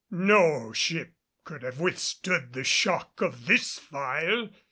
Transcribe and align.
No 0.09 0.73
ship 0.73 1.13
could 1.43 1.61
have 1.61 1.79
withstood 1.79 2.53
the 2.53 2.63
shock 2.63 3.21
of 3.21 3.45
this 3.45 3.77
fire! 3.77 4.49